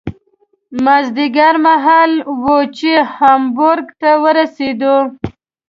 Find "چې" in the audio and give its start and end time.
2.77-2.91